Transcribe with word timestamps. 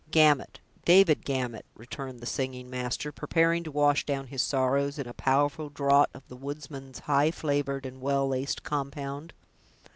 "Gamut—David 0.09 1.25
Gamut," 1.25 1.63
returned 1.75 2.21
the 2.21 2.25
singing 2.25 2.71
master, 2.71 3.11
preparing 3.11 3.63
to 3.65 3.69
wash 3.69 4.03
down 4.03 4.25
his 4.25 4.41
sorrows 4.41 4.97
in 4.97 5.07
a 5.07 5.13
powerful 5.13 5.69
draught 5.69 6.09
of 6.15 6.27
the 6.27 6.35
woodsman's 6.35 6.97
high 7.05 7.29
flavored 7.29 7.85
and 7.85 8.01
well 8.01 8.27
laced 8.27 8.63
compound. 8.63 9.31